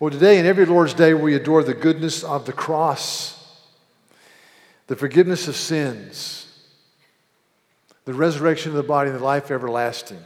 [0.00, 3.34] Well, today and every Lord's Day, we adore the goodness of the cross,
[4.86, 6.46] the forgiveness of sins,
[8.04, 10.24] the resurrection of the body, and the life everlasting.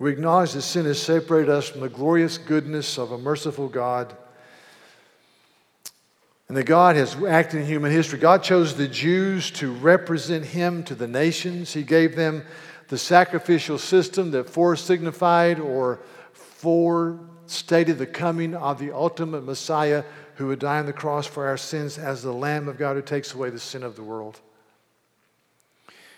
[0.00, 4.16] We acknowledge that sin has separated us from the glorious goodness of a merciful God.
[6.48, 8.18] And that God has acted in human history.
[8.18, 11.72] God chose the Jews to represent Him to the nations.
[11.72, 12.42] He gave them
[12.88, 16.00] the sacrificial system that foresignified or
[17.44, 20.04] forestated the coming of the ultimate Messiah
[20.36, 23.02] who would die on the cross for our sins as the Lamb of God who
[23.02, 24.40] takes away the sin of the world.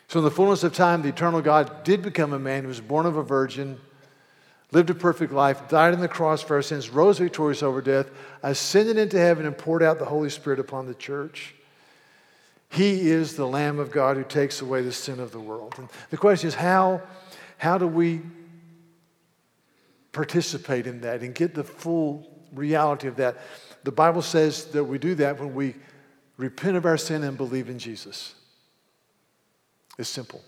[0.08, 2.62] So, in the fullness of time, the eternal God did become a man.
[2.62, 3.80] He was born of a virgin,
[4.70, 8.08] lived a perfect life, died on the cross for our sins, rose victorious over death,
[8.44, 11.56] ascended into heaven, and poured out the Holy Spirit upon the church.
[12.70, 15.74] He is the Lamb of God who takes away the sin of the world.
[15.76, 17.02] And the question is how,
[17.58, 18.22] how do we
[20.16, 23.36] participate in that and get the full reality of that?
[23.84, 25.74] The Bible says that we do that when we
[26.38, 28.34] repent of our sin and believe in Jesus.
[29.98, 30.42] It's simple.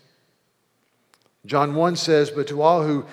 [1.46, 3.04] John 1 says, But to all who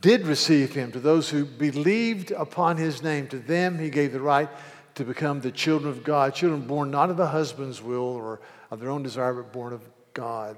[0.00, 4.20] did receive him, to those who believed upon his name, to them he gave the
[4.20, 4.48] right
[4.94, 8.80] to become the children of God, children born not of a husband's will or of
[8.80, 9.82] their own desire, but born of
[10.14, 10.56] God.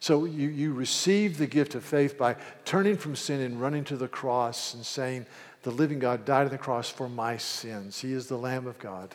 [0.00, 3.96] So you, you receive the gift of faith by turning from sin and running to
[3.96, 5.26] the cross and saying,
[5.62, 8.00] The living God died on the cross for my sins.
[8.00, 9.14] He is the Lamb of God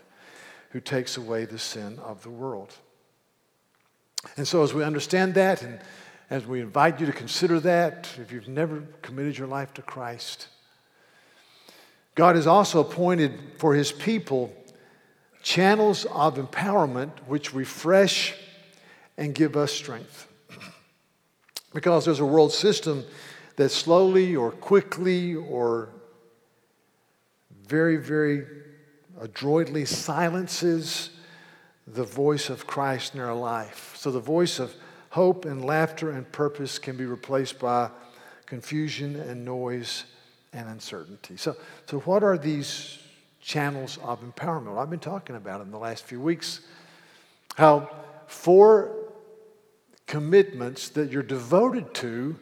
[0.72, 2.73] who takes away the sin of the world.
[4.38, 5.80] And so, as we understand that, and
[6.30, 10.48] as we invite you to consider that, if you've never committed your life to Christ,
[12.16, 14.53] God has also appointed for his people
[15.42, 18.36] channels of empowerment which refresh
[19.18, 20.31] and give us strength.
[21.74, 23.04] Because there's a world system
[23.56, 25.90] that slowly or quickly or
[27.66, 28.46] very, very
[29.20, 31.12] adroitly silences
[31.88, 33.96] the voice of Christ in our life.
[33.98, 34.74] So the voice of
[35.10, 37.90] hope and laughter and purpose can be replaced by
[38.46, 40.06] confusion and noise
[40.54, 41.38] and uncertainty.
[41.38, 41.56] So,
[41.86, 43.00] so what are these
[43.42, 44.78] channels of empowerment?
[44.78, 46.62] I've been talking about in the last few weeks.
[47.56, 47.90] How
[48.28, 49.00] four
[50.12, 52.38] commitments that you're devoted to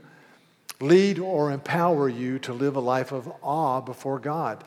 [0.82, 4.64] lead or empower you to live a life of awe before God.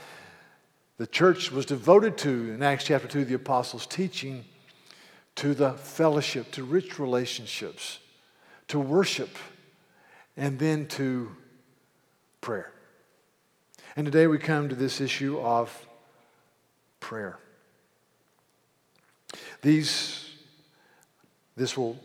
[0.99, 4.45] The church was devoted to, in Acts chapter 2, the apostles' teaching
[5.35, 7.99] to the fellowship, to rich relationships,
[8.69, 9.37] to worship,
[10.37, 11.34] and then to
[12.41, 12.71] prayer.
[13.97, 15.89] And today we come to this issue of
[17.01, 17.37] prayer.
[19.61, 20.25] These,
[21.57, 21.99] this will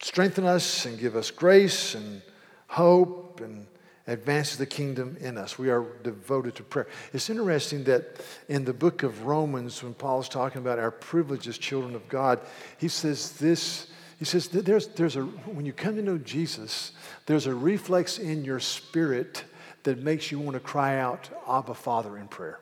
[0.00, 2.22] strengthen us and give us grace and
[2.66, 3.66] hope and
[4.06, 5.58] advances the kingdom in us.
[5.58, 6.88] We are devoted to prayer.
[7.12, 11.58] It's interesting that in the book of Romans, when Paul's talking about our privilege as
[11.58, 12.40] children of God,
[12.78, 13.86] he says this.
[14.18, 16.92] He says there's, there's a, when you come to know Jesus,
[17.24, 19.44] there's a reflex in your spirit
[19.84, 22.60] that makes you want to cry out, Abba, Father, in prayer.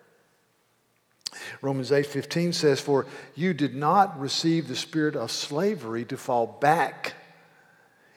[1.60, 7.15] Romans 8:15 says, For you did not receive the spirit of slavery to fall back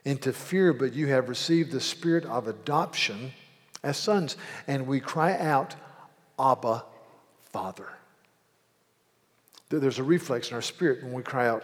[0.06, 3.32] into fear, but you have received the spirit of adoption
[3.84, 5.76] as sons, and we cry out,
[6.40, 6.84] Abba,
[7.52, 7.88] Father.
[9.70, 11.64] There's a reflex in our spirit when we cry out,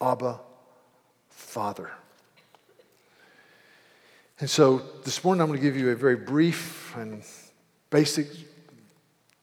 [0.00, 0.40] Abba,
[1.30, 1.90] Father.
[4.40, 7.24] And so this morning I'm going to give you a very brief and
[7.90, 8.28] basic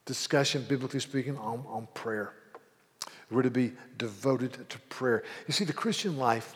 [0.05, 2.33] discussion, biblically speaking, on, on prayer.
[3.29, 5.23] We're to be devoted to prayer.
[5.47, 6.55] You see, the Christian life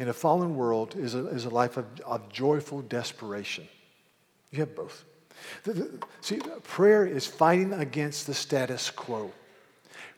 [0.00, 3.68] in a fallen world is a, is a life of, of joyful desperation.
[4.50, 5.04] You have both.
[5.64, 9.30] The, the, see, prayer is fighting against the status quo.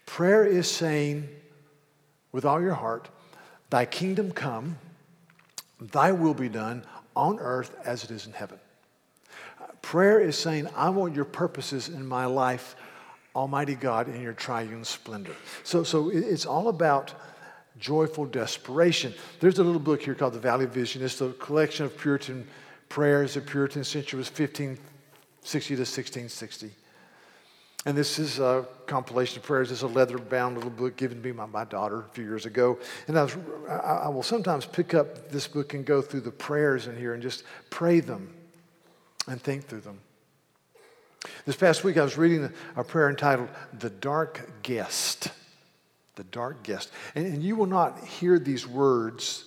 [0.06, 1.28] Prayer is saying,
[2.31, 3.09] with all your heart,
[3.70, 4.78] Thy kingdom come,
[5.81, 6.84] Thy will be done
[7.17, 8.61] on earth as it is in heaven.
[9.82, 12.76] Prayer is saying, I want your purposes in my life,
[13.35, 15.35] Almighty God, in your triune splendor.
[15.64, 17.14] So, so it's all about
[17.82, 19.12] joyful desperation.
[19.40, 21.02] There's a little book here called The Valley Vision.
[21.02, 22.46] It's a collection of Puritan
[22.88, 23.34] prayers.
[23.34, 26.70] The Puritan century was 1560 to 1660.
[27.84, 29.73] And this is a compilation of prayers.
[29.73, 32.46] It's a leather bound little book given to me by my daughter a few years
[32.46, 32.79] ago.
[33.08, 33.37] And I, was,
[33.69, 37.23] I will sometimes pick up this book and go through the prayers in here and
[37.23, 38.32] just pray them
[39.26, 39.99] and think through them.
[41.44, 43.49] This past week, I was reading a prayer entitled
[43.81, 45.32] The Dark Guest
[46.17, 46.91] the dark guest.
[47.14, 49.44] And, and you will not hear these words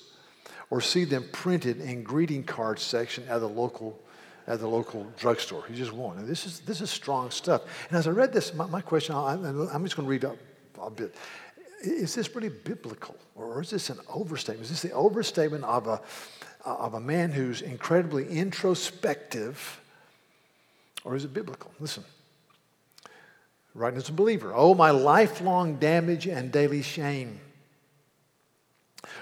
[0.69, 3.99] or see them printed in greeting card section at the local
[4.47, 5.63] at the local drugstore.
[5.69, 6.19] You just won't.
[6.19, 7.63] And this is, this is strong stuff.
[7.89, 10.35] And as I read this, my, my question, I'm just going to read a,
[10.79, 11.15] a bit.
[11.83, 13.15] Is this really biblical?
[13.35, 14.65] Or is this an overstatement?
[14.65, 15.99] Is this the overstatement of a,
[16.63, 19.81] of a man who's incredibly introspective?
[21.03, 21.71] Or is it biblical?
[21.79, 22.03] Listen.
[23.75, 24.53] Writing as a believer.
[24.55, 27.41] Oh, my lifelong damage and daily shame.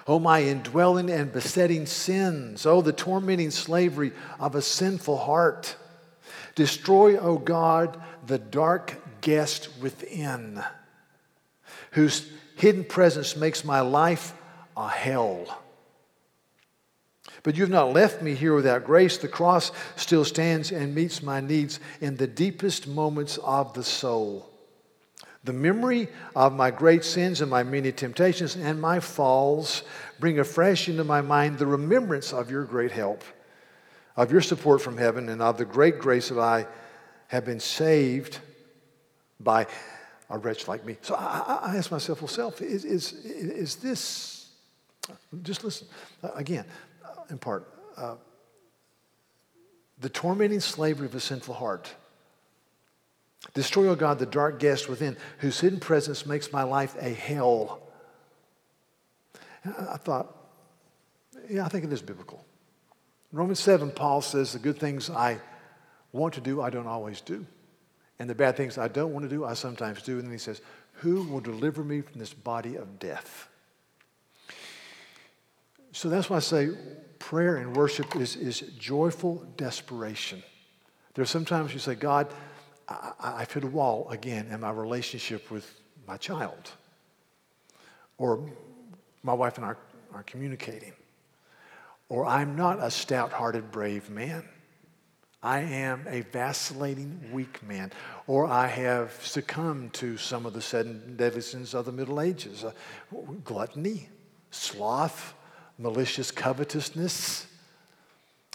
[0.06, 2.68] Oh, my indwelling and besetting sins.
[2.68, 5.76] Oh, the tormenting slavery of a sinful heart.
[6.54, 10.64] Destroy, O oh God, the dark guest within,
[11.92, 14.34] whose hidden presence makes my life
[14.78, 15.64] a hell.
[17.44, 19.18] But you've not left me here without grace.
[19.18, 24.50] The cross still stands and meets my needs in the deepest moments of the soul.
[25.44, 26.08] The memory
[26.38, 29.84] of my great sins and my many temptations and my falls
[30.20, 33.26] bring afresh into my mind the remembrance of your great help,
[34.16, 36.66] of your support from heaven, and of the great grace that I
[37.28, 38.40] have been saved
[39.42, 39.68] by
[40.30, 40.96] a wretch like me.
[41.02, 44.50] So I, I ask myself, well, self, is, is, is this,
[45.42, 45.88] just listen,
[46.36, 46.64] again,
[47.30, 47.68] in part,
[47.98, 48.16] uh,
[50.00, 51.94] the tormenting slavery of a sinful heart
[53.54, 57.82] Destroy, O God, the dark guest within, whose hidden presence makes my life a hell.
[59.66, 60.34] I thought,
[61.50, 62.46] yeah, I think it is biblical.
[63.32, 65.40] In Romans 7, Paul says, The good things I
[66.12, 67.46] want to do, I don't always do.
[68.20, 70.14] And the bad things I don't want to do, I sometimes do.
[70.14, 70.62] And then he says,
[70.94, 73.50] Who will deliver me from this body of death?
[75.92, 76.70] So that's why I say
[77.24, 80.44] prayer and worship is, is joyful desperation.
[81.14, 82.28] There's sometimes you say, God,
[82.90, 85.66] I, I've hit a wall again in my relationship with
[86.06, 86.72] my child.
[88.18, 88.50] Or
[89.24, 89.76] my wife and I
[90.14, 90.92] are communicating.
[92.10, 94.44] Or I'm not a stout hearted, brave man.
[95.42, 97.94] I am a vacillating, weak man.
[98.28, 100.84] Or I have succumbed to some of the
[101.16, 102.74] deadly sins of the Middle Ages uh,
[103.46, 104.10] gluttony,
[104.52, 105.36] sloth,
[105.78, 107.48] malicious covetousness,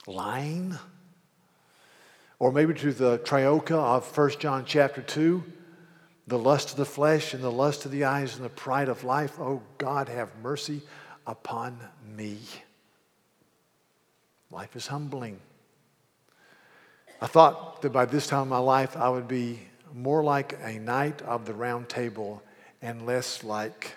[0.07, 0.79] lying
[2.39, 5.43] or maybe to the trioka of 1 John chapter 2,
[6.27, 9.03] the lust of the flesh and the lust of the eyes and the pride of
[9.03, 9.39] life.
[9.41, 10.83] Oh God, have mercy
[11.27, 11.79] upon
[12.17, 12.39] me.
[14.51, 15.41] Life is humbling.
[17.21, 19.61] I thought that by this time in my life I would be
[19.93, 22.43] more like a knight of the round table
[22.81, 23.97] and less like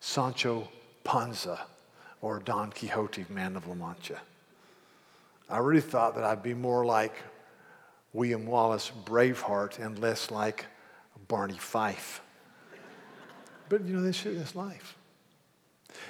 [0.00, 0.68] Sancho
[1.02, 1.60] Panza
[2.22, 4.20] or Don Quixote, man of La Mancha.
[5.48, 7.14] I really thought that I'd be more like
[8.12, 10.66] William Wallace Braveheart and less like
[11.28, 12.20] Barney Fife.
[13.68, 14.96] But you know, this is life.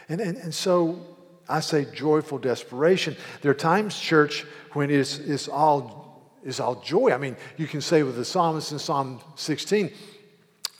[0.08, 1.16] And, and, and so
[1.48, 3.16] I say joyful desperation.
[3.42, 7.12] There are times, church, when it's, it's, all, it's all joy.
[7.12, 9.90] I mean, you can say with the psalmist in Psalm 16,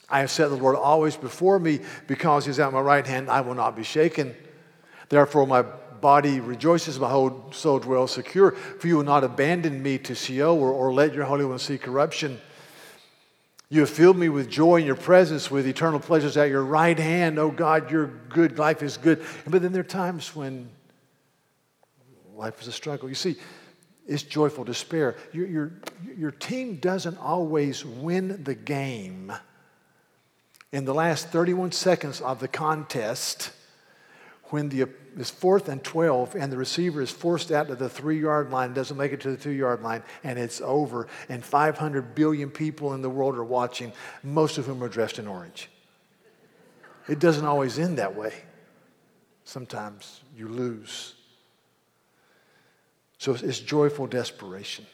[0.08, 3.42] I have set the Lord always before me because he's at my right hand, I
[3.42, 4.34] will not be shaken.
[5.10, 5.62] Therefore, my
[6.00, 8.52] body rejoices, my whole soul dwells secure.
[8.52, 11.76] For you will not abandon me to Sheol or, or let your Holy One see
[11.76, 12.40] corruption.
[13.68, 16.98] You have filled me with joy in your presence, with eternal pleasures at your right
[16.98, 17.38] hand.
[17.38, 19.24] Oh God, your good life is good.
[19.46, 20.70] But then there are times when
[22.34, 23.08] life is a struggle.
[23.08, 23.36] You see,
[24.08, 25.16] it's joyful despair.
[25.32, 25.72] Your, your,
[26.16, 29.32] your team doesn't always win the game.
[30.72, 33.52] In the last 31 seconds of the contest,
[34.50, 38.20] when the is fourth and 12, and the receiver is forced out to the three
[38.20, 41.08] yard line, doesn't make it to the two yard line, and it's over.
[41.28, 43.92] And 500 billion people in the world are watching,
[44.22, 45.68] most of whom are dressed in orange.
[47.08, 48.34] It doesn't always end that way.
[49.44, 51.14] Sometimes you lose.
[53.18, 54.86] So it's joyful desperation.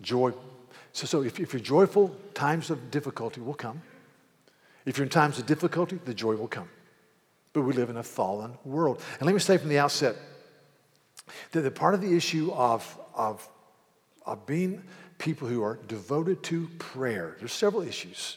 [0.00, 0.32] Joy.
[0.92, 3.82] So, so if, if you're joyful, times of difficulty will come.
[4.86, 6.68] If you're in times of difficulty, the joy will come.
[7.52, 9.02] But we live in a fallen world.
[9.18, 10.16] And let me say from the outset
[11.52, 13.48] that the part of the issue of, of,
[14.24, 14.82] of being
[15.18, 18.36] people who are devoted to prayer, there's several issues.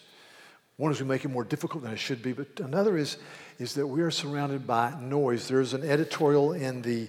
[0.78, 3.18] One is we make it more difficult than it should be, but another is,
[3.60, 5.48] is that we are surrounded by noise.
[5.48, 7.08] There's an editorial in the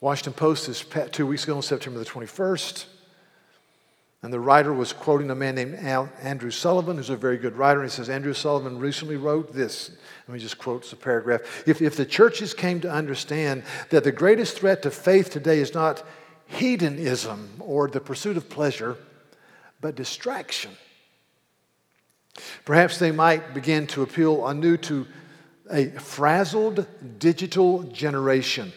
[0.00, 2.86] Washington Post this two weeks ago on September the 21st
[4.24, 7.82] and the writer was quoting a man named Andrew Sullivan, who's a very good writer.
[7.82, 9.90] And he says, Andrew Sullivan recently wrote this.
[10.26, 11.42] Let me just quote the paragraph.
[11.68, 15.74] If, if the churches came to understand that the greatest threat to faith today is
[15.74, 16.02] not
[16.46, 18.96] hedonism or the pursuit of pleasure,
[19.82, 20.70] but distraction,
[22.64, 25.06] perhaps they might begin to appeal anew to
[25.70, 26.86] a frazzled
[27.18, 28.72] digital generation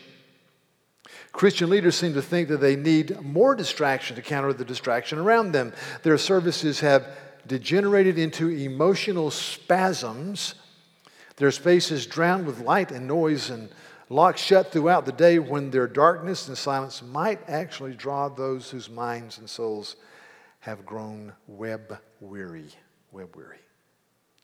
[1.37, 5.51] Christian leaders seem to think that they need more distraction to counter the distraction around
[5.51, 5.71] them.
[6.01, 7.07] Their services have
[7.45, 10.55] degenerated into emotional spasms.
[11.35, 13.69] Their spaces drowned with light and noise and
[14.09, 18.89] locked shut throughout the day when their darkness and silence might actually draw those whose
[18.89, 19.95] minds and souls
[20.61, 22.71] have grown web weary.
[23.11, 23.59] Web weary.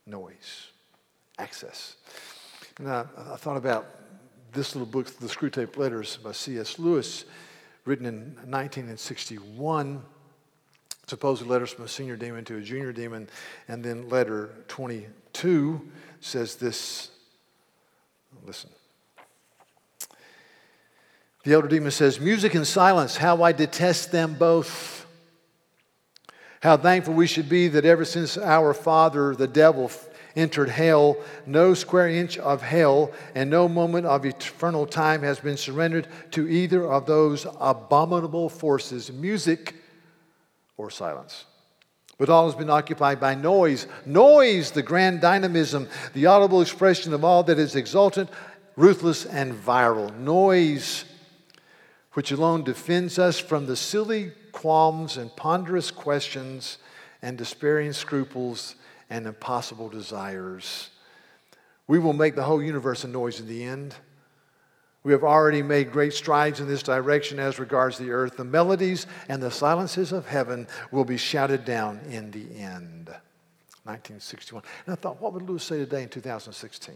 [0.05, 0.67] Noise.
[1.39, 1.95] Access.
[2.79, 4.02] Now, I thought about
[4.53, 6.77] this little book, The Screwtape Letters by C.S.
[6.77, 7.25] Lewis,
[7.85, 10.01] written in 1961.
[11.07, 13.27] Supposedly letters from a senior demon to a junior demon.
[13.67, 15.81] And then letter 22
[16.21, 17.09] says this.
[18.45, 18.69] Listen.
[21.43, 25.05] The elder demon says, Music and silence, how I detest them both.
[26.61, 29.91] How thankful we should be that ever since our father, the devil,
[30.35, 31.17] entered hell.
[31.45, 36.47] No square inch of hell and no moment of eternal time has been surrendered to
[36.47, 39.75] either of those abominable forces, music
[40.77, 41.45] or silence.
[42.17, 43.87] But all has been occupied by noise.
[44.05, 48.29] Noise, the grand dynamism, the audible expression of all that is exultant,
[48.75, 50.15] ruthless, and viral.
[50.17, 51.05] Noise,
[52.13, 56.77] which alone defends us from the silly qualms and ponderous questions
[57.21, 58.75] and despairing scruples
[59.13, 60.89] and impossible desires.
[61.85, 63.93] We will make the whole universe a noise in the end.
[65.03, 68.37] We have already made great strides in this direction as regards the earth.
[68.37, 73.09] The melodies and the silences of heaven will be shouted down in the end.
[73.83, 74.63] 1961.
[74.87, 76.95] And I thought, what would Lewis say today in 2016?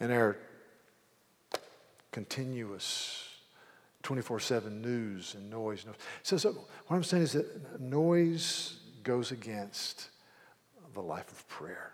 [0.00, 0.36] In our
[2.10, 3.28] continuous
[4.02, 5.84] 24 7 news and noise.
[6.24, 10.08] So, so, what I'm saying is that noise goes against
[10.94, 11.92] the life of prayer,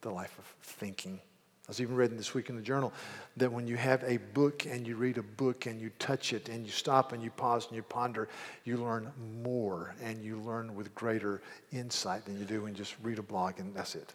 [0.00, 1.20] the life of thinking.
[1.66, 2.92] I was even reading this week in the journal
[3.36, 6.48] that when you have a book and you read a book and you touch it
[6.48, 8.28] and you stop and you pause and you ponder,
[8.64, 9.12] you learn
[9.44, 13.22] more and you learn with greater insight than you do when you just read a
[13.22, 14.12] blog and that's it.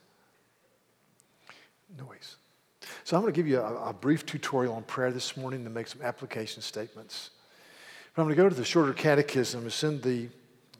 [1.98, 2.36] Noise.
[3.06, 5.70] So I'm going to give you a, a brief tutorial on prayer this morning to
[5.70, 7.30] make some application statements.
[8.14, 9.66] But I'm going to go to the shorter catechism.
[9.66, 10.28] It's in the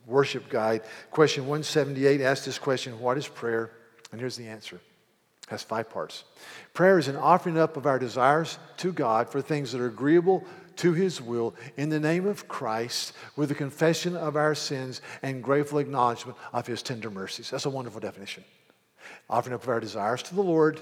[0.08, 0.82] worship guide.
[1.10, 3.70] Question 178 asks this question What is prayer?
[4.10, 4.76] And here's the answer.
[4.76, 6.24] It has five parts.
[6.74, 10.44] Prayer is an offering up of our desires to God for things that are agreeable
[10.76, 15.42] to His will in the name of Christ with a confession of our sins and
[15.42, 17.50] grateful acknowledgement of His tender mercies.
[17.50, 18.44] That's a wonderful definition.
[19.28, 20.80] Offering up of our desires to the Lord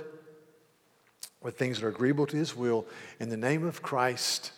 [1.43, 2.87] with things that are agreeable to His will
[3.21, 4.53] in the name of Christ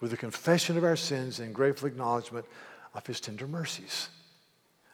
[0.00, 2.44] with a confession of our sins and grateful acknowledgement
[2.94, 4.08] of his tender mercies.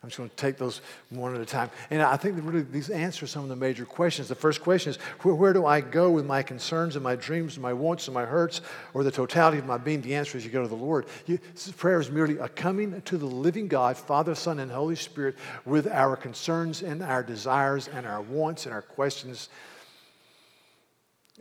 [0.02, 1.70] I'm just going to take those one at a time.
[1.90, 4.28] And I think that really these answer some of the major questions.
[4.28, 7.56] The first question is where, where, do I go with my concerns and my dreams
[7.56, 8.60] and my wants and my hurts
[8.94, 10.00] or the totality of my being?
[10.00, 11.06] The answer is you go to the Lord.
[11.26, 11.40] You,
[11.76, 15.88] prayer is merely a coming to the living God, Father, Son, and Holy Spirit with
[15.88, 19.48] our concerns and our desires and our wants and our questions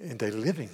[0.01, 0.71] in daily living.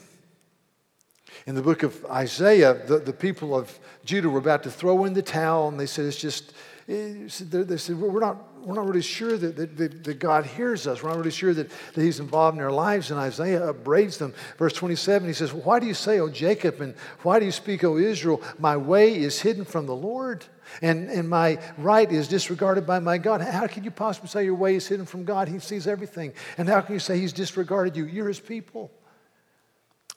[1.46, 5.14] In the book of Isaiah, the, the people of Judah were about to throw in
[5.14, 6.54] the towel, and they said, It's just,
[6.88, 11.04] eh, they said, We're not, we're not really sure that, that, that, God hears us.
[11.04, 13.12] We're not really sure that, that He's involved in our lives.
[13.12, 14.34] And Isaiah upbraids them.
[14.58, 17.84] Verse 27, he says, Why do you say, O Jacob, and why do you speak,
[17.84, 20.46] O Israel, my way is hidden from the Lord?
[20.82, 23.42] And, and my right is disregarded by my God.
[23.42, 25.48] How can you possibly say your way is hidden from God?
[25.48, 26.34] He sees everything.
[26.58, 28.06] And how can you say He's disregarded you?
[28.06, 28.92] You're His people.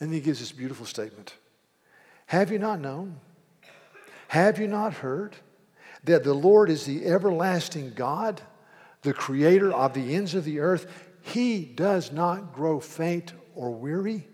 [0.01, 1.35] And he gives this beautiful statement
[2.27, 3.21] Have you not known?
[4.29, 5.37] Have you not heard
[6.05, 8.41] that the Lord is the everlasting God,
[9.03, 10.87] the creator of the ends of the earth?
[11.23, 14.27] He does not grow faint or weary.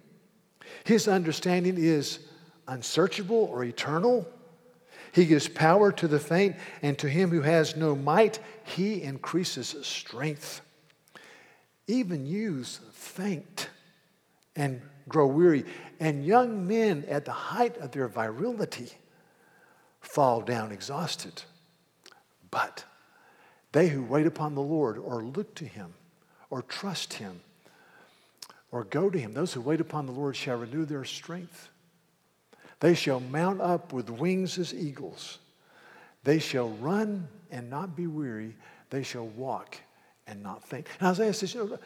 [0.85, 2.21] His understanding is
[2.69, 4.27] unsearchable or eternal.
[5.13, 9.77] He gives power to the faint, and to him who has no might, he increases
[9.83, 10.63] strength.
[11.87, 13.69] Even youths faint
[14.57, 14.81] and
[15.13, 15.65] grow weary,
[16.01, 18.91] and young men at the height of their virility
[20.01, 21.43] fall down exhausted.
[22.51, 22.85] But
[23.71, 25.95] they who wait upon the Lord or look to him
[26.51, 27.41] or trust him
[28.73, 31.69] or go to him, those who wait upon the Lord shall renew their strength.
[32.81, 35.39] They shall mount up with wings as eagles.
[36.25, 38.57] They shall run and not be weary.
[38.91, 39.77] They shall walk
[40.27, 40.87] and not faint.
[40.99, 41.79] And Isaiah says, you know,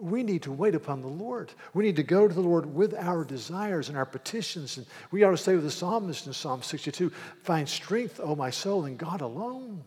[0.00, 1.52] we need to wait upon the Lord.
[1.74, 4.76] We need to go to the Lord with our desires and our petitions.
[4.76, 7.10] And we ought to say with the psalmist in Psalm 62
[7.42, 9.82] Find strength, O my soul, in God alone.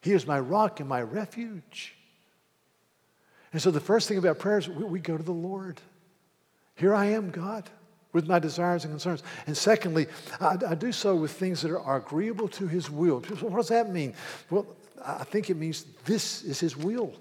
[0.00, 1.94] He is my rock and my refuge.
[3.52, 5.80] And so the first thing about prayer is we, we go to the Lord.
[6.74, 7.70] Here I am, God.
[8.12, 9.22] with my desires and concerns.
[9.46, 10.06] And secondly,
[10.40, 13.20] I, I do so with things that are agreeable to His will.
[13.40, 14.14] What does that mean?
[14.50, 14.66] Well,
[15.04, 17.12] I think it means this is His will.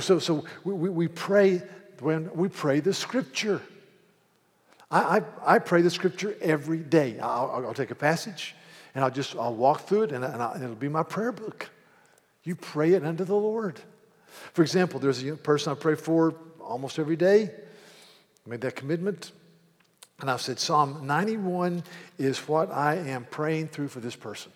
[0.00, 1.62] So, so we, we pray
[2.00, 3.60] when we pray the Scripture.
[4.90, 7.18] I, I, I pray the Scripture every day.
[7.18, 8.54] I'll, I'll, take a passage
[8.94, 11.70] and I'll just I'll walk through it and, and, and it'll be my prayer book.
[12.44, 13.80] You pray it unto the Lord.
[14.52, 17.50] For example, there's a person I pray for almost every day.
[18.46, 19.32] I made that commitment.
[20.20, 21.82] And I said, Psalm 91
[22.18, 24.52] is what I am praying through for this person.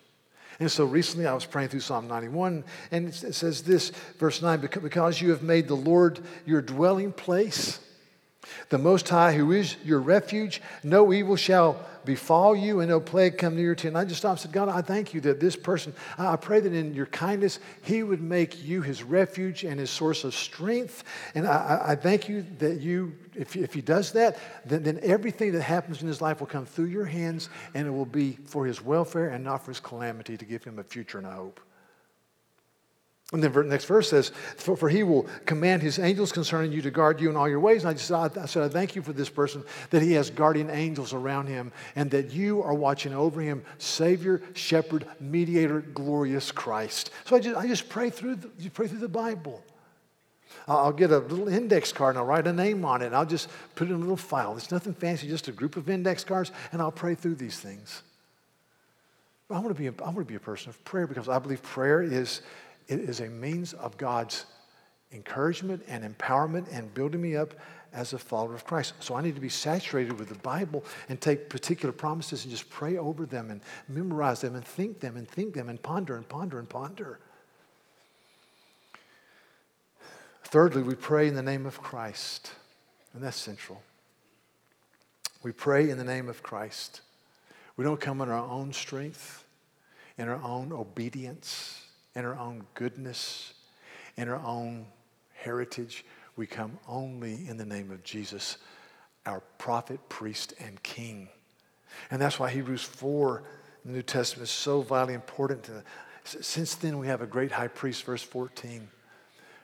[0.59, 4.61] And so recently I was praying through Psalm 91, and it says this, verse 9
[4.61, 7.81] because you have made the Lord your dwelling place
[8.69, 13.39] the Most High, who is your refuge, no evil shall befall you and no plague
[13.39, 13.89] come near to you.
[13.89, 16.61] And I just stopped and said, God, I thank you that this person, I pray
[16.61, 21.05] that in your kindness, he would make you his refuge and his source of strength.
[21.35, 25.52] And I, I thank you that you, if, if he does that, then, then everything
[25.52, 28.66] that happens in his life will come through your hands and it will be for
[28.66, 31.61] his welfare and not for his calamity to give him a future and a hope.
[33.33, 36.81] And then the next verse says, for, for, he will command his angels concerning you
[36.83, 37.83] to guard you in all your ways.
[37.83, 40.31] And I just I, I said, I thank you for this person that he has
[40.31, 46.52] guardian angels around him and that you are watching over him, Savior, Shepherd, Mediator, glorious
[46.52, 47.11] Christ.
[47.25, 49.61] So I just, I just pray through the, pray through the Bible.
[50.68, 53.26] I'll get a little index card and I'll write a name on it and I'll
[53.26, 54.56] just put it in a little file.
[54.56, 58.02] It's nothing fancy, just a group of index cards, and I'll pray through these things.
[59.49, 61.38] I want to be a, I want to be a person of prayer because I
[61.38, 62.42] believe prayer is
[62.88, 64.44] it is a means of God's
[65.12, 67.54] encouragement and empowerment and building me up
[67.92, 68.94] as a follower of Christ.
[69.00, 72.68] So I need to be saturated with the Bible and take particular promises and just
[72.68, 76.28] pray over them and memorize them and think them and think them and ponder and
[76.28, 77.20] ponder and ponder.
[80.49, 82.53] Thirdly, we pray in the name of Christ,
[83.12, 83.83] and that's central.
[85.43, 87.03] We pray in the name of Christ.
[87.76, 89.44] We don't come in our own strength,
[90.18, 91.83] in our own obedience
[92.16, 93.53] in our own goodness,
[94.16, 94.87] in our own
[95.35, 96.05] heritage.
[96.35, 98.57] We come only in the name of Jesus,
[99.27, 101.29] our prophet, priest, and king.
[102.11, 103.42] And that's why Hebrews 4
[103.85, 105.64] in the New Testament is so vitally important.
[105.64, 105.83] To,
[106.25, 108.88] since then, we have a great high priest, verse 14,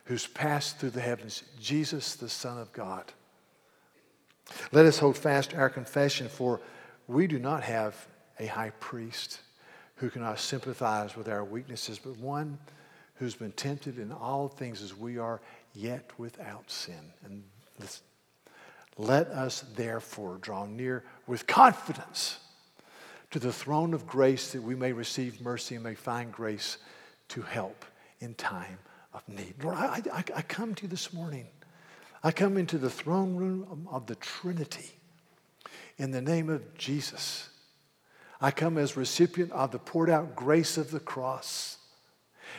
[0.05, 3.05] who's passed through the heavens, Jesus, the Son of God.
[4.71, 6.59] Let us hold fast our confession, for
[7.07, 8.07] we do not have
[8.39, 9.39] a high priest
[9.95, 12.57] who cannot sympathize with our weaknesses, but one
[13.15, 15.39] who's been tempted in all things as we are,
[15.73, 17.13] yet without sin.
[17.23, 17.43] And
[18.97, 22.39] let us therefore draw near with confidence
[23.31, 26.77] to the throne of grace that we may receive mercy and may find grace
[27.29, 27.85] to help
[28.19, 28.77] in time
[29.13, 29.55] of need.
[29.63, 31.47] Lord, I, I, I come to you this morning.
[32.23, 34.91] I come into the throne room of the Trinity
[35.97, 37.49] in the name of Jesus
[38.43, 41.77] I come as recipient of the poured out grace of the cross.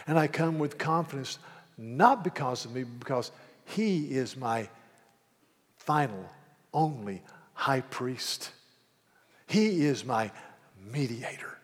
[0.06, 1.38] And I come with confidence,
[1.76, 3.30] not because of me, but because
[3.66, 4.66] He is my
[5.76, 6.26] final,
[6.72, 8.50] only high priest.
[9.46, 10.30] He is my
[10.90, 11.58] mediator.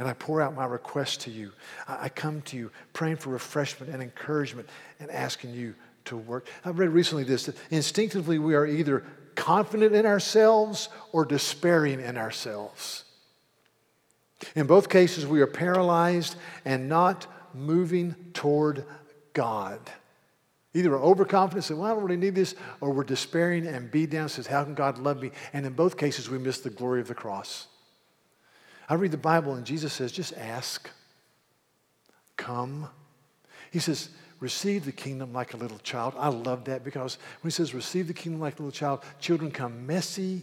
[0.00, 1.52] And I pour out my request to you.
[1.86, 4.66] I come to you praying for refreshment and encouragement
[4.98, 5.74] and asking you
[6.06, 6.48] to work.
[6.64, 12.16] I read recently this that instinctively we are either confident in ourselves or despairing in
[12.16, 13.04] ourselves.
[14.56, 16.34] In both cases, we are paralyzed
[16.64, 18.86] and not moving toward
[19.34, 19.80] God.
[20.72, 24.08] Either we're overconfident, say, well, I don't really need this, or we're despairing and beat
[24.08, 25.30] down, says, how can God love me?
[25.52, 27.66] And in both cases, we miss the glory of the cross.
[28.90, 30.90] I read the Bible, and Jesus says, just ask,
[32.36, 32.88] come.
[33.70, 34.08] He says,
[34.40, 36.14] receive the kingdom like a little child.
[36.18, 39.52] I love that because when he says, receive the kingdom like a little child, children
[39.52, 40.42] come messy.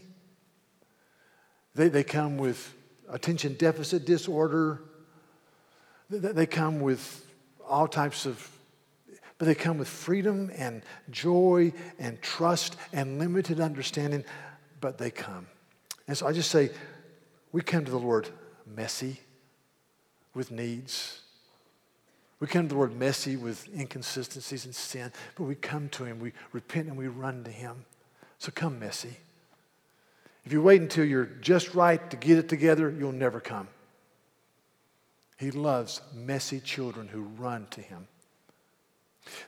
[1.75, 2.73] They, they come with
[3.09, 4.81] attention deficit disorder.
[6.09, 7.25] They come with
[7.67, 8.49] all types of,
[9.39, 14.23] but they come with freedom and joy and trust and limited understanding,
[14.79, 15.47] but they come.
[16.07, 16.69] And so I just say,
[17.51, 18.29] we come to the Lord
[18.65, 19.21] messy
[20.33, 21.21] with needs.
[22.39, 26.19] We come to the Lord messy with inconsistencies and sin, but we come to Him,
[26.19, 27.85] we repent and we run to Him.
[28.37, 29.17] So come messy.
[30.45, 33.67] If you wait until you're just right to get it together, you'll never come.
[35.37, 38.07] He loves messy children who run to him.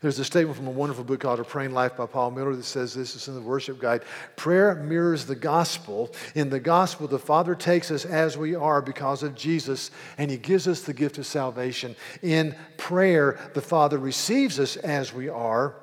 [0.02, 2.64] There's a statement from a wonderful book called A Praying Life by Paul Miller that
[2.64, 4.04] says this is in the worship guide.
[4.36, 6.12] Prayer mirrors the gospel.
[6.36, 10.38] In the gospel, the Father takes us as we are because of Jesus, and He
[10.38, 11.96] gives us the gift of salvation.
[12.22, 15.76] In prayer, the Father receives us as we are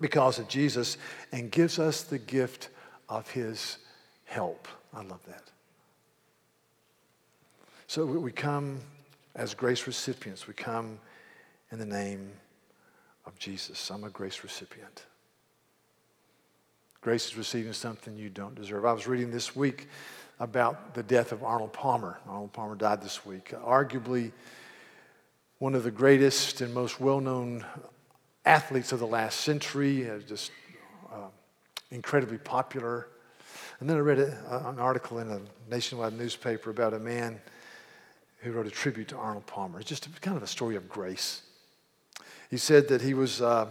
[0.00, 0.98] because of Jesus
[1.32, 2.68] and gives us the gift
[3.08, 3.78] of his
[4.24, 4.68] help.
[4.92, 5.42] I love that.
[7.86, 8.80] So we come
[9.34, 10.46] as grace recipients.
[10.46, 10.98] We come
[11.70, 12.32] in the name
[13.26, 13.90] of Jesus.
[13.90, 15.04] I'm a grace recipient.
[17.00, 18.84] Grace is receiving something you don't deserve.
[18.84, 19.88] I was reading this week
[20.40, 22.18] about the death of Arnold Palmer.
[22.26, 23.52] Arnold Palmer died this week.
[23.64, 24.32] Arguably
[25.58, 27.64] one of the greatest and most well known
[28.44, 30.50] athletes of the last century, uh, just
[31.12, 31.28] uh,
[31.90, 33.08] incredibly popular.
[33.80, 37.40] And then I read a, an article in a nationwide newspaper about a man
[38.38, 39.80] who wrote a tribute to Arnold Palmer.
[39.80, 41.42] It's just kind of a story of grace.
[42.54, 43.42] He said that he was.
[43.42, 43.66] Uh,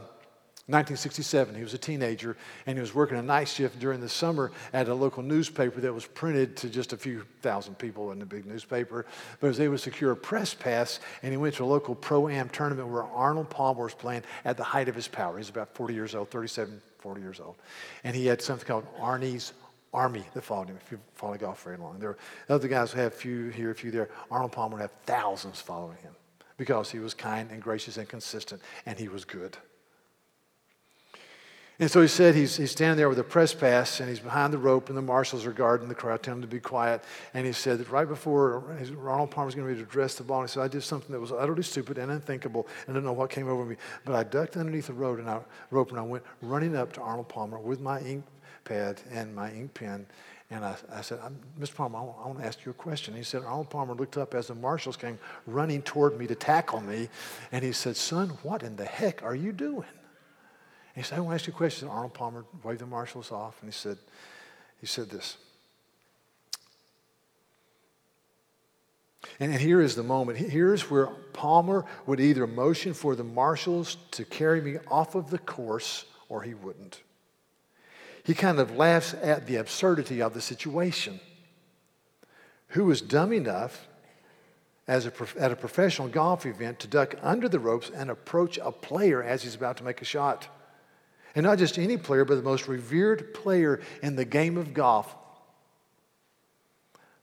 [0.67, 4.51] 1967, he was a teenager, and he was working a night shift during the summer
[4.71, 8.25] at a local newspaper that was printed to just a few thousand people in the
[8.25, 9.05] big newspaper.
[9.39, 11.95] But he was able to secure a press pass, and he went to a local
[11.95, 15.37] pro am tournament where Arnold Palmer was playing at the height of his power.
[15.37, 17.55] He's about 40 years old, 37, 40 years old.
[18.03, 19.53] And he had something called Arnie's
[19.93, 21.99] Army that followed him, if you follow golf very long.
[21.99, 22.17] There were
[22.49, 24.09] other guys who have a few here, a few there.
[24.29, 26.13] Arnold Palmer had thousands following him
[26.57, 29.57] because he was kind and gracious and consistent, and he was good.
[31.79, 34.53] And so he said he's, he's standing there with a press pass and he's behind
[34.53, 37.03] the rope and the marshals are guarding the crowd, telling him to be quiet.
[37.33, 38.63] And he said that right before
[39.05, 41.11] Arnold Palmer was going to be to address the ball, he said, I did something
[41.11, 43.75] that was utterly stupid and unthinkable and I don't know what came over me.
[44.05, 45.39] But I ducked underneath the rope and I,
[45.71, 48.23] rope and I went running up to Arnold Palmer with my ink
[48.65, 50.05] pad and my ink pen.
[50.49, 51.19] And I, I said,
[51.59, 51.75] Mr.
[51.75, 53.15] Palmer, I want, I want to ask you a question.
[53.15, 56.81] He said, Arnold Palmer looked up as the marshals came running toward me to tackle
[56.81, 57.09] me.
[57.51, 59.87] And he said, Son, what in the heck are you doing?
[60.95, 61.87] he said, I want to ask you a question.
[61.87, 63.97] Arnold Palmer waved the marshals off and he said,
[64.79, 65.37] he said this.
[69.39, 70.37] And here is the moment.
[70.37, 75.39] Here's where Palmer would either motion for the marshals to carry me off of the
[75.39, 77.01] course or he wouldn't.
[78.23, 81.19] He kind of laughs at the absurdity of the situation.
[82.69, 83.87] Who was dumb enough
[84.87, 88.71] as a, at a professional golf event to duck under the ropes and approach a
[88.71, 90.47] player as he's about to make a shot?
[91.35, 95.13] And not just any player, but the most revered player in the game of golf.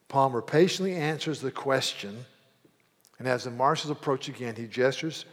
[0.08, 2.26] Palmer patiently answers the question,
[3.18, 5.24] and as the marshals approach again, he gestures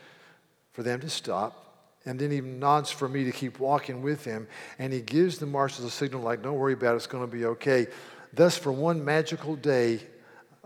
[0.72, 1.67] for them to stop,
[2.08, 4.48] and then he nods for me to keep walking with him,
[4.80, 7.32] and he gives the marshals a signal like, Don't worry about it, it's going to
[7.32, 7.88] be okay.
[8.34, 10.00] Thus, for one magical day,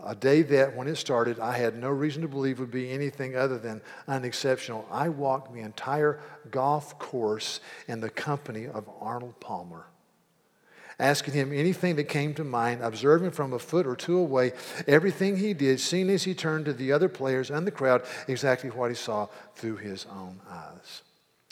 [0.04, 3.36] a day that, when it started, I had no reason to believe would be anything
[3.36, 4.86] other than unexceptional.
[4.90, 9.86] I walked the entire golf course in the company of Arnold Palmer,
[10.98, 14.52] asking him anything that came to mind, observing from a foot or two away
[14.86, 18.70] everything he did, seeing as he turned to the other players and the crowd exactly
[18.70, 19.26] what he saw
[19.56, 21.02] through his own eyes.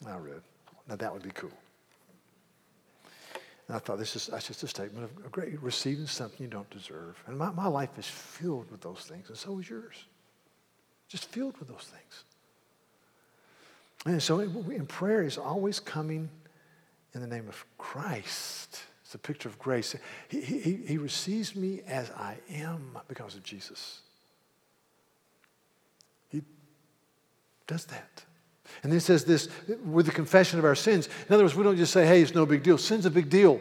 [0.09, 0.43] I read.
[0.89, 1.53] Now that would be cool.
[3.69, 6.69] And I thought, this is that's just a statement of great receiving something you don't
[6.71, 7.23] deserve.
[7.27, 10.07] And my, my life is filled with those things, and so is yours.
[11.09, 12.25] Just filled with those things.
[14.07, 16.31] And so in prayer is always coming
[17.15, 18.81] in the name of Christ.
[19.05, 19.95] It's a picture of grace.
[20.29, 24.01] He, he, he receives me as I am because of Jesus.
[26.29, 26.43] He
[27.67, 28.25] does that.
[28.83, 29.49] And then says this
[29.85, 31.09] with the confession of our sins.
[31.29, 32.79] In other words, we don't just say, hey, it's no big deal.
[32.79, 33.61] Sin's a big deal.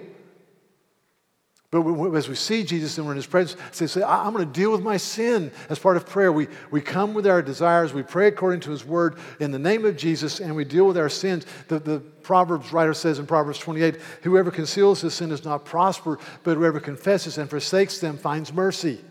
[1.72, 4.52] But as we see Jesus and we're in his presence, say, say I'm going to
[4.52, 6.32] deal with my sin as part of prayer.
[6.32, 9.86] We, we come with our desires, we pray according to his word in the name
[9.86, 11.46] of Jesus, and we deal with our sins.
[11.68, 16.18] The, the Proverbs writer says in Proverbs 28 whoever conceals his sin does not prosper,
[16.44, 19.02] but whoever confesses and forsakes them finds mercy.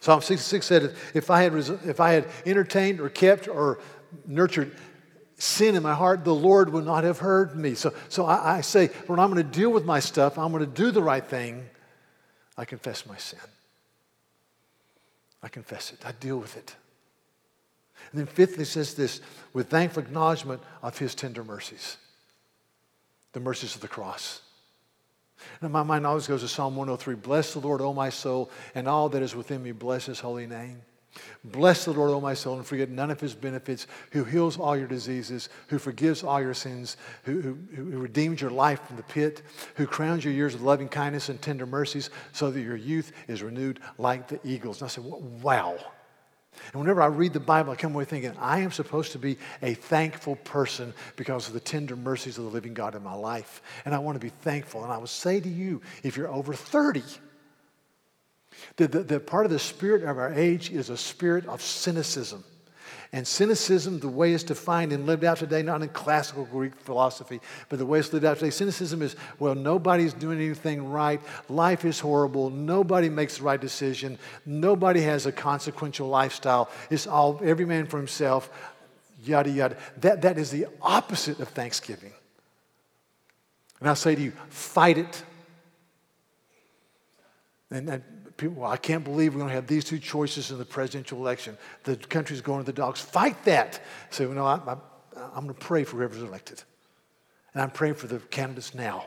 [0.00, 3.78] Psalm 66 said, if I had, if I had entertained or kept or
[4.26, 4.74] nurtured
[5.36, 7.74] sin in my heart, the Lord would not have heard me.
[7.74, 10.64] So, so I, I say, when I'm going to deal with my stuff, I'm going
[10.64, 11.66] to do the right thing.
[12.56, 13.40] I confess my sin.
[15.42, 16.06] I confess it.
[16.06, 16.74] I deal with it.
[18.10, 19.20] And then fifthly says this
[19.52, 21.96] with thankful acknowledgement of his tender mercies,
[23.32, 24.40] the mercies of the cross.
[25.60, 28.88] And my mind always goes to Psalm 103 Bless the Lord, O my soul, and
[28.88, 30.80] all that is within me, bless his holy name.
[31.44, 34.76] Bless the Lord, O my soul, and forget none of his benefits, who heals all
[34.76, 39.02] your diseases, who forgives all your sins, who, who, who, redeems your life from the
[39.02, 39.42] pit,
[39.74, 43.42] who crowns your years with loving kindness and tender mercies, so that your youth is
[43.42, 44.80] renewed like the eagles.
[44.80, 45.76] And I said, wow.
[46.72, 49.36] And whenever I read the Bible, I come away thinking, I am supposed to be
[49.62, 53.62] a thankful person because of the tender mercies of the living God in my life.
[53.84, 54.82] And I want to be thankful.
[54.82, 57.02] And I would say to you, if you're over 30,
[58.76, 62.44] the, the, the part of the spirit of our age is a spirit of cynicism.
[63.14, 67.40] And cynicism, the way it's defined and lived out today, not in classical Greek philosophy,
[67.68, 71.20] but the way it's lived out today, cynicism is, well, nobody's doing anything right.
[71.48, 72.50] Life is horrible.
[72.50, 74.18] Nobody makes the right decision.
[74.44, 76.68] Nobody has a consequential lifestyle.
[76.90, 78.50] It's all every man for himself,
[79.22, 79.76] yada, yada.
[79.98, 82.12] That, that is the opposite of thanksgiving.
[83.78, 85.22] And I say to you, fight it.
[87.70, 88.02] And, and
[88.36, 91.18] people, well, I can't believe we're going to have these two choices in the presidential
[91.18, 91.56] election.
[91.84, 93.00] The country's going to the dogs.
[93.00, 93.82] Fight that.
[94.10, 94.76] Say, well, no, I, I,
[95.34, 96.62] I'm going to pray for whoever's elected.
[97.52, 99.06] And I'm praying for the candidates now.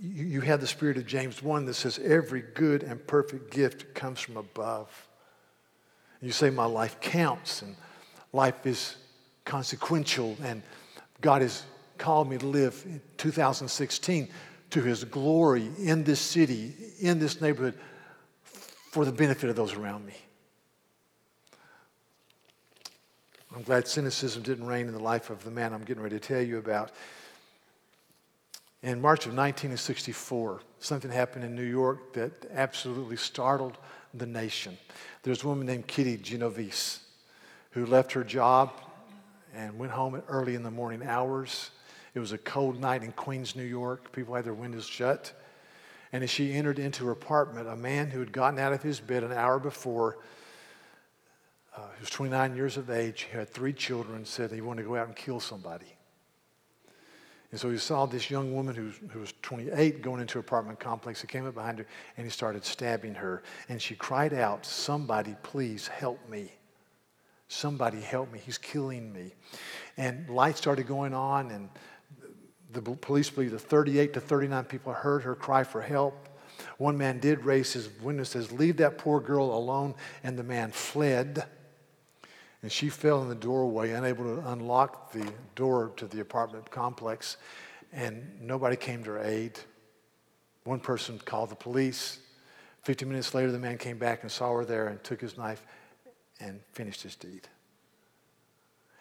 [0.00, 3.94] You, you have the spirit of James 1 that says, Every good and perfect gift
[3.94, 4.88] comes from above.
[6.20, 7.76] You say, My life counts, and
[8.32, 8.96] life is
[9.44, 10.62] consequential, and
[11.20, 11.64] God has
[11.98, 14.28] called me to live in 2016
[14.70, 17.78] to his glory in this city, in this neighborhood,
[18.90, 20.14] for the benefit of those around me.
[23.54, 26.26] I'm glad cynicism didn't reign in the life of the man I'm getting ready to
[26.26, 26.92] tell you about.
[28.82, 33.76] In March of 1964, something happened in New York that absolutely startled
[34.14, 34.78] the nation.
[35.22, 37.00] There's a woman named Kitty Genovese
[37.70, 38.72] who left her job
[39.54, 41.70] and went home early in the morning hours
[42.14, 44.12] it was a cold night in Queens, New York.
[44.12, 45.32] People had their windows shut.
[46.12, 48.98] And as she entered into her apartment, a man who had gotten out of his
[48.98, 50.18] bed an hour before,
[51.76, 54.96] uh, he was 29 years of age, had three children, said he wanted to go
[54.96, 55.98] out and kill somebody.
[57.50, 60.78] And so he saw this young woman who, who was 28 going into an apartment
[60.78, 61.20] complex.
[61.22, 63.42] He came up behind her and he started stabbing her.
[63.68, 66.52] And she cried out, Somebody, please help me.
[67.48, 68.38] Somebody help me.
[68.44, 69.32] He's killing me.
[69.96, 71.70] And lights started going on, and
[72.72, 76.28] the police believe that 38 to 39 people heard her cry for help.
[76.76, 79.94] One man did raise his and says, Leave that poor girl alone.
[80.22, 81.44] And the man fled.
[82.62, 87.36] And she fell in the doorway, unable to unlock the door to the apartment complex.
[87.92, 89.58] And nobody came to her aid.
[90.64, 92.18] One person called the police.
[92.82, 95.64] 50 minutes later, the man came back and saw her there and took his knife
[96.40, 97.48] and finished his deed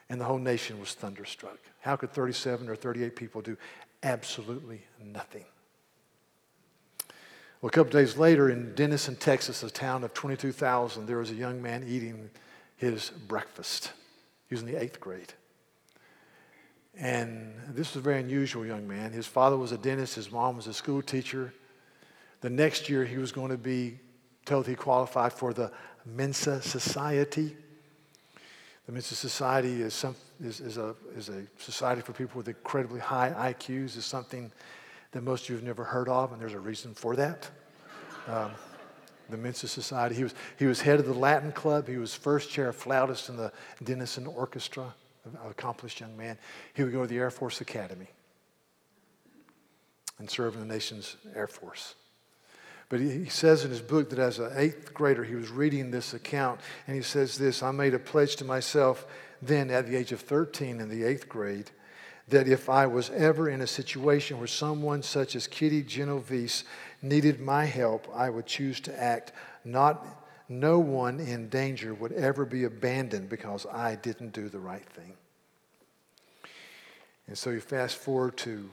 [0.09, 1.59] and the whole nation was thunderstruck.
[1.87, 3.55] How could 37 or 38 people do
[4.03, 5.45] absolutely nothing?
[7.61, 11.33] Well, a couple days later in Denison, Texas, a town of 22,000, there was a
[11.33, 12.29] young man eating
[12.75, 13.93] his breakfast.
[14.49, 15.31] He was in the eighth grade.
[16.93, 19.13] And this was a very unusual young man.
[19.13, 21.53] His father was a dentist, his mom was a school teacher.
[22.41, 23.97] The next year, he was going to be
[24.43, 25.71] told he qualified for the
[26.05, 27.55] Mensa Society.
[28.87, 33.01] The Mensa Society is, some, is, is, a, is a society for people with incredibly
[33.01, 34.49] high IQs, is something
[35.11, 37.49] that most of you have never heard of, and there's a reason for that.
[38.27, 38.51] Um,
[39.29, 40.15] the Mensa Society.
[40.15, 41.85] He was, he was head of the Latin Club.
[41.85, 43.51] He was first chair flautist in the
[43.83, 44.93] Denison Orchestra,
[45.25, 46.37] an accomplished young man.
[46.73, 48.07] He would go to the Air Force Academy
[50.17, 51.95] and serve in the nation's Air Force.
[52.89, 56.13] But he, says in his book that as an eighth grader, he was reading this
[56.13, 59.05] account, and he says this I made a pledge to myself
[59.41, 61.69] then at the age of 13 in the eighth grade
[62.29, 66.65] that if I was ever in a situation where someone such as Kitty Genovese
[67.01, 69.31] needed my help, I would choose to act.
[69.63, 70.05] Not
[70.49, 75.13] no one in danger would ever be abandoned because I didn't do the right thing.
[77.27, 78.69] And so you fast forward to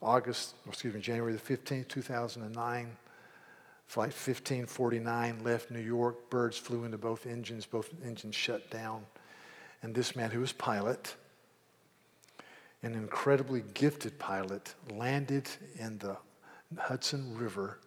[0.00, 2.96] August, excuse me, January the 15th, 2009.
[3.86, 6.30] Flight 1549 left New York.
[6.30, 7.66] Birds flew into both engines.
[7.66, 9.04] Both engines shut down.
[9.82, 11.14] And this man, who was pilot,
[12.82, 16.16] an incredibly gifted pilot, landed in the
[16.78, 17.78] Hudson River.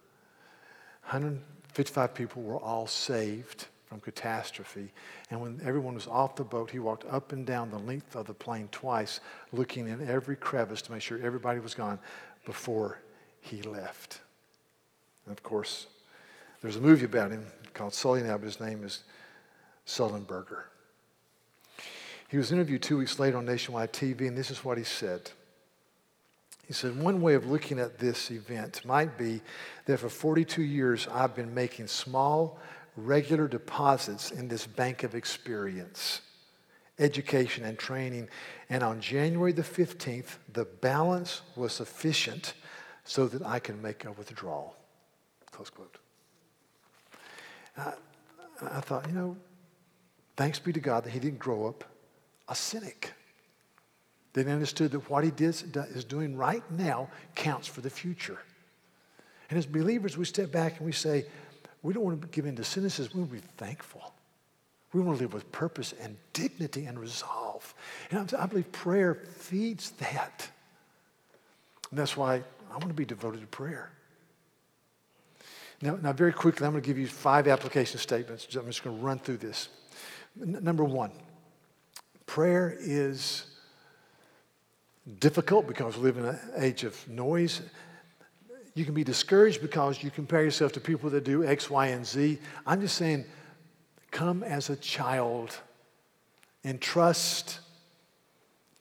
[1.03, 4.91] 155 people were all saved from catastrophe.
[5.29, 8.27] And when everyone was off the boat, he walked up and down the length of
[8.27, 9.19] the plane twice,
[9.51, 11.99] looking in every crevice to make sure everybody was gone
[12.45, 12.99] before
[13.39, 14.21] he left.
[15.27, 15.87] And of course,
[16.61, 19.03] there's a movie about him called Sully now, but his name is
[19.85, 20.63] Sullenberger.
[22.29, 25.31] He was interviewed two weeks later on nationwide TV, and this is what he said.
[26.65, 29.41] He said, One way of looking at this event might be
[29.85, 32.59] that for 42 years I've been making small,
[32.95, 36.21] regular deposits in this bank of experience,
[36.99, 38.29] education, and training.
[38.69, 42.53] And on January the 15th, the balance was sufficient
[43.03, 44.75] so that I can make a withdrawal.
[45.58, 45.98] Close quote.
[47.80, 47.93] I,
[48.62, 49.36] I thought, you know,
[50.36, 51.84] thanks be to God that he didn't grow up
[52.48, 53.12] a cynic.
[54.34, 55.56] They understood that what he did,
[55.96, 58.38] is doing right now counts for the future.
[59.50, 61.26] And as believers, we step back and we say,
[61.82, 63.13] We don't want to give in to cynicism.
[63.15, 64.13] We want to be thankful.
[64.93, 67.74] We want to live with purpose and dignity and resolve.
[68.12, 70.48] And I believe prayer feeds that.
[71.89, 73.89] And that's why I want to be devoted to prayer.
[75.81, 78.47] Now, now, very quickly, I'm going to give you five application statements.
[78.55, 79.69] I'm just going to run through this.
[80.41, 81.11] N- number one,
[82.25, 83.45] prayer is
[85.19, 87.61] difficult because we live in an age of noise.
[88.73, 92.05] You can be discouraged because you compare yourself to people that do X, Y, and
[92.05, 92.39] Z.
[92.65, 93.25] I'm just saying,
[94.09, 95.59] come as a child
[96.63, 97.59] and trust.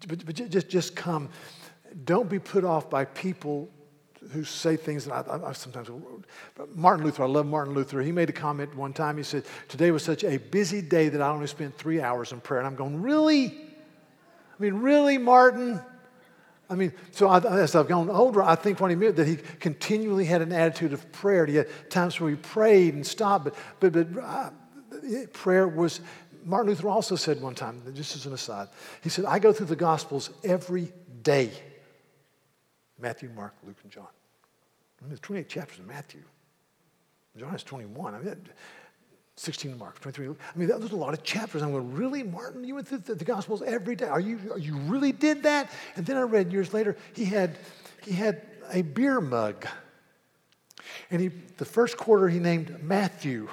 [0.09, 1.29] But, but just, just come.
[2.05, 3.69] Don't be put off by people
[4.33, 5.89] who say things that I, I, sometimes.
[6.75, 8.01] Martin Luther, I love Martin Luther.
[8.01, 9.17] He made a comment one time.
[9.17, 12.41] He said, "Today was such a busy day that I only spent three hours in
[12.41, 13.47] prayer." And I'm going, "Really?
[13.47, 15.81] I mean, really, Martin?"
[16.69, 19.37] I mean, so I, as I've gone older, I think what he meant that he
[19.37, 21.47] continually had an attitude of prayer.
[21.47, 24.51] He had times where he prayed and stopped, but but, but uh,
[25.33, 26.01] prayer was.
[26.45, 28.69] Martin Luther also said one time, just as an aside,
[29.03, 31.51] he said, "I go through the Gospels every day."
[32.99, 34.07] Matthew, Mark, Luke, and John.
[35.07, 36.23] I mean, there's 28 chapters in Matthew.
[37.39, 38.15] John has 21.
[38.15, 38.37] I mean,
[39.37, 40.27] 16 Mark, 23.
[40.27, 41.63] I mean, there's a lot of chapters.
[41.63, 42.65] I'm going, really, Martin?
[42.65, 44.07] You went through the, the Gospels every day.
[44.07, 45.71] Are you, are you really did that?
[45.95, 47.57] And then I read years later, he had,
[48.03, 48.43] he had
[48.73, 49.65] a beer mug.
[51.13, 53.49] And he, the first quarter he named Matthew,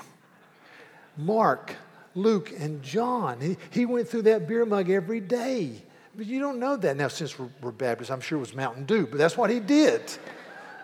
[1.18, 1.76] Mark,
[2.16, 3.42] Luke, and John.
[3.42, 5.84] He, he went through that beer mug every day.
[6.16, 8.10] But you don't know that now since we're, we're Baptists.
[8.10, 10.02] I'm sure it was Mountain Dew, but that's what he did,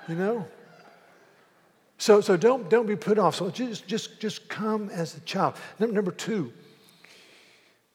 [0.08, 0.46] you know?
[2.00, 3.36] So, so don't, don't be put off.
[3.36, 5.56] So just, just, just come as a child.
[5.80, 6.52] Number, two,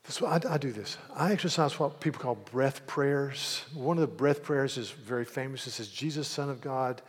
[0.04, 0.98] this, I, I do this.
[1.16, 3.64] I exercise what people call breath prayers.
[3.72, 5.66] One of the breath prayers is very famous.
[5.66, 7.00] It says, Jesus, Son of God,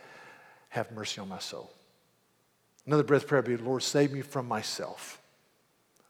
[0.70, 1.70] have mercy on my soul.
[2.86, 5.20] Another breath prayer would be, Lord, save me from myself.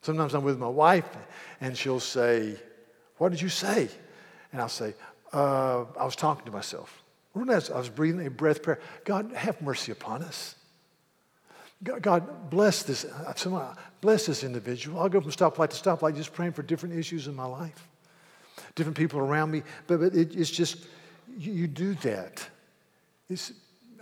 [0.03, 1.09] Sometimes I'm with my wife
[1.61, 2.55] and she'll say,
[3.17, 3.89] What did you say?
[4.53, 4.95] And I'll say,
[5.33, 7.03] uh, I was talking to myself.
[7.35, 8.79] I was breathing a breath prayer.
[9.05, 10.55] God, have mercy upon us.
[11.83, 13.05] God, bless this,
[14.01, 14.99] bless this individual.
[15.01, 17.87] I'll go from stoplight to stoplight just praying for different issues in my life,
[18.75, 19.63] different people around me.
[19.87, 20.87] But, but it, it's just,
[21.39, 22.49] you, you, do that.
[23.29, 23.53] It's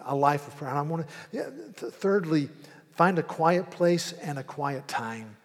[0.05, 0.71] a life of prayer.
[0.71, 2.49] I want to, yeah, th- thirdly,
[2.93, 5.37] find a quiet place and a quiet time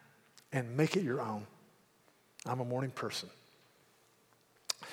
[0.54, 1.48] and make it your own.
[2.46, 3.30] I'm a morning person.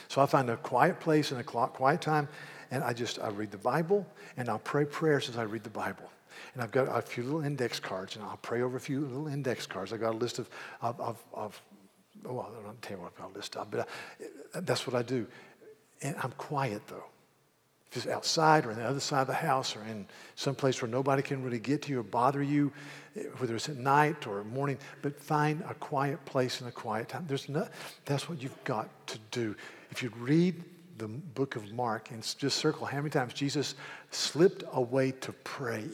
[0.08, 2.28] So I find a quiet place and a quiet time,
[2.70, 5.70] and I just, I read the Bible, and I'll pray prayers as I read the
[5.70, 6.10] Bible.
[6.54, 9.28] And I've got a few little index cards, and I'll pray over a few little
[9.28, 9.92] index cards.
[9.92, 10.48] I've got a list of,
[10.80, 11.62] of, of, of
[12.24, 14.96] oh, I don't tell you what I've got a list of, but uh, that's what
[14.96, 15.26] I do.
[16.02, 17.04] And I'm quiet, though.
[17.90, 20.82] If it's outside or on the other side of the house or in some place
[20.82, 22.72] where nobody can really get to you or bother you,
[23.38, 27.24] whether it's at night or morning, but find a quiet place and a quiet time.
[27.28, 27.66] There's no,
[28.04, 29.54] that's what you've got to do.
[29.90, 30.62] If you read
[30.98, 33.74] the book of Mark and just circle how many times Jesus
[34.10, 35.84] slipped away to pray.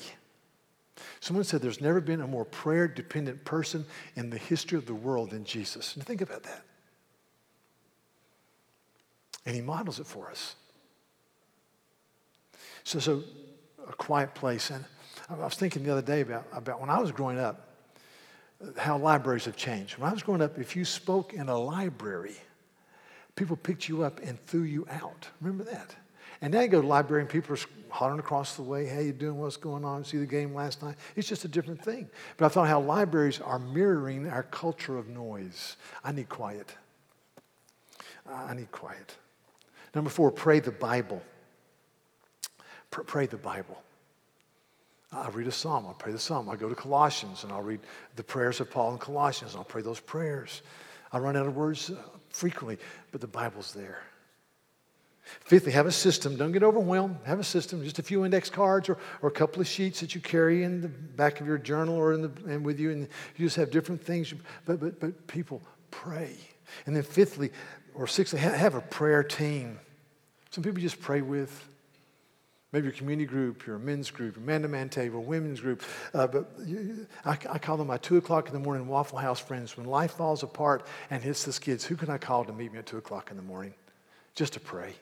[1.21, 3.85] Someone said there's never been a more prayer dependent person
[4.17, 5.97] in the history of the world than Jesus.
[5.97, 6.65] And think about that.
[9.47, 10.55] And he models it for us.
[12.85, 13.23] So, so
[13.89, 14.71] a quiet place.
[14.71, 14.85] And
[15.29, 17.69] I was thinking the other day about, about when I was growing up,
[18.77, 19.99] how libraries have changed.
[19.99, 22.37] When I was growing up, if you spoke in a library,
[23.35, 25.29] people picked you up and threw you out.
[25.41, 25.97] Remember that?
[26.43, 29.07] And now you go to the library and people are hollering across the way, hey,
[29.07, 30.05] you doing what's going on?
[30.05, 30.97] See the game last night?
[31.15, 32.11] It's just a different thing.
[32.37, 35.77] But I thought how libraries are mirroring our culture of noise.
[36.03, 36.75] I need quiet.
[38.29, 39.17] I need quiet.
[39.95, 41.23] Number four, pray the Bible.
[42.91, 43.81] Pr- pray the Bible.
[45.13, 46.49] I read a psalm, I'll pray the psalm.
[46.49, 47.81] I go to Colossians and I'll read
[48.17, 50.63] the prayers of Paul in Colossians and I'll pray those prayers.
[51.13, 51.97] I run out of words uh,
[52.31, 52.79] frequently,
[53.13, 54.03] but the Bible's there.
[55.25, 56.37] Fifthly, have a system.
[56.37, 57.17] Don't get overwhelmed.
[57.25, 60.15] Have a system, just a few index cards or, or a couple of sheets that
[60.15, 63.09] you carry in the back of your journal or in the, and with you, and
[63.37, 64.35] you just have different things.
[64.67, 66.37] But, but, but people, pray.
[66.87, 67.51] And then fifthly,
[67.94, 69.79] or sixthly, have a prayer team.
[70.51, 71.69] Some people just pray with.
[72.73, 75.83] Maybe your community group, your men's group, your man-to-man table, women's group.
[76.15, 79.38] Uh, but you, I, I, call them my 2 o'clock in the morning Waffle House
[79.38, 79.77] friends.
[79.77, 82.79] When life falls apart and hits the skids, who can I call to meet me
[82.79, 83.75] at 2 o'clock in the morning?
[84.35, 84.94] Just to pray.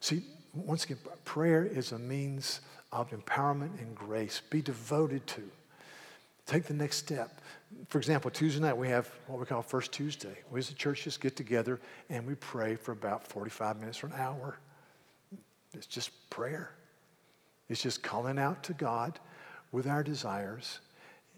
[0.00, 0.22] See,
[0.54, 2.60] once again, prayer is a means
[2.92, 4.40] of empowerment and grace.
[4.50, 5.42] Be devoted to.
[6.46, 7.40] Take the next step.
[7.88, 10.38] For example, Tuesday night we have what we call First Tuesday.
[10.50, 14.06] We as a church just get together and we pray for about 45 minutes or
[14.06, 14.58] an hour.
[15.74, 16.70] It's just prayer.
[17.68, 19.18] It's just calling out to God
[19.72, 20.78] with our desires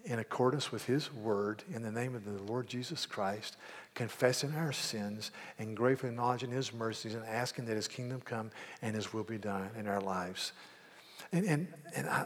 [0.05, 3.57] in accordance with his word in the name of the Lord Jesus Christ,
[3.93, 8.95] confessing our sins and gratefully acknowledging his mercies and asking that his kingdom come and
[8.95, 10.53] his will be done in our lives.
[11.31, 12.25] And, and, and I,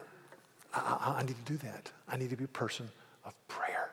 [0.74, 1.92] I, I need to do that.
[2.08, 2.90] I need to be a person
[3.26, 3.92] of prayer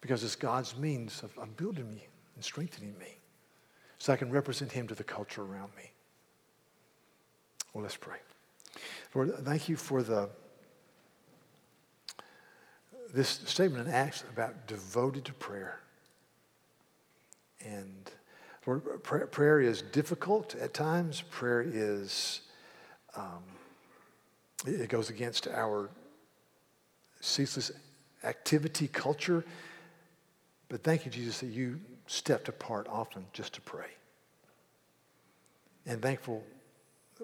[0.00, 3.18] because it's God's means of, of building me and strengthening me
[3.98, 5.90] so I can represent him to the culture around me.
[7.72, 8.18] Well, let's pray.
[9.14, 10.28] Lord, thank you for the
[13.16, 15.80] this statement in Acts about devoted to prayer.
[17.64, 18.10] And
[18.66, 21.22] Lord, prayer, is difficult at times.
[21.30, 22.42] Prayer is,
[23.16, 23.42] um,
[24.66, 25.88] it goes against our
[27.20, 27.72] ceaseless
[28.22, 29.42] activity culture.
[30.68, 33.88] But thank you, Jesus, that you stepped apart often just to pray.
[35.86, 36.44] And thankful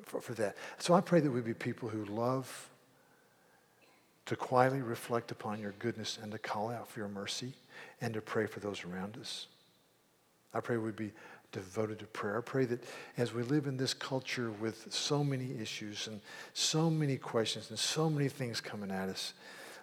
[0.05, 0.57] for, for that.
[0.79, 2.71] So I pray that we be people who love
[4.33, 7.53] to quietly reflect upon your goodness and to call out for your mercy
[8.01, 9.47] and to pray for those around us.
[10.55, 11.13] I pray we'd be
[11.53, 12.39] devoted to prayer.
[12.39, 12.83] I pray that
[13.19, 16.19] as we live in this culture with so many issues and
[16.55, 19.35] so many questions and so many things coming at us,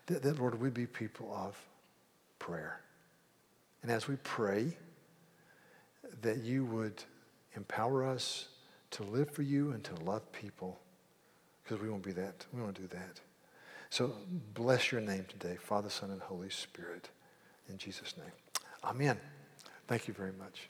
[0.08, 1.56] that, that Lord, we'd be people of
[2.40, 2.82] prayer.
[3.84, 4.76] And as we pray,
[6.24, 7.04] that you would
[7.56, 8.48] empower us
[8.90, 10.80] to live for you and to love people
[11.64, 12.48] because we won't be that.
[12.52, 13.22] We won't do that.
[13.90, 14.14] So
[14.54, 17.10] bless your name today, Father, Son, and Holy Spirit.
[17.70, 18.32] In Jesus' name.
[18.84, 19.20] Amen.
[19.88, 20.70] Thank you very much.